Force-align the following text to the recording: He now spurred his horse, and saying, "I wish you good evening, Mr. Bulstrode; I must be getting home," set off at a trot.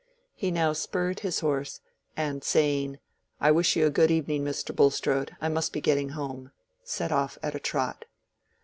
He 0.33 0.49
now 0.49 0.73
spurred 0.73 1.19
his 1.19 1.41
horse, 1.41 1.79
and 2.17 2.43
saying, 2.43 2.97
"I 3.39 3.51
wish 3.51 3.75
you 3.75 3.87
good 3.91 4.09
evening, 4.09 4.43
Mr. 4.43 4.75
Bulstrode; 4.75 5.35
I 5.39 5.47
must 5.47 5.71
be 5.73 5.79
getting 5.79 6.09
home," 6.17 6.49
set 6.83 7.11
off 7.11 7.37
at 7.43 7.53
a 7.53 7.59
trot. 7.59 8.05